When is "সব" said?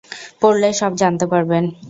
0.79-0.91